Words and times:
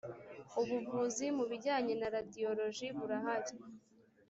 ubuvuzi 0.61 1.25
mu 1.37 1.43
bijyanye 1.49 1.93
na 2.01 2.07
radiyoloji 2.15 2.87
burahari 2.97 3.53